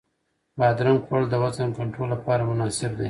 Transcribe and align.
بادرنګ 0.57 0.99
خوړل 1.05 1.25
د 1.29 1.35
وزن 1.43 1.69
کنټرول 1.79 2.07
لپاره 2.15 2.47
مناسب 2.51 2.91
دی. 2.93 2.99